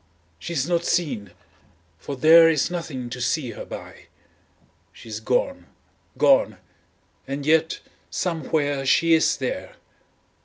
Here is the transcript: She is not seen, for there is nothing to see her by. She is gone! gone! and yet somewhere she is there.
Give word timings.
She 0.39 0.53
is 0.53 0.67
not 0.67 0.83
seen, 0.83 1.29
for 1.99 2.15
there 2.15 2.49
is 2.49 2.71
nothing 2.71 3.07
to 3.11 3.21
see 3.21 3.51
her 3.51 3.65
by. 3.65 4.07
She 4.91 5.09
is 5.09 5.19
gone! 5.19 5.67
gone! 6.17 6.57
and 7.27 7.45
yet 7.45 7.81
somewhere 8.09 8.83
she 8.83 9.13
is 9.13 9.37
there. 9.37 9.75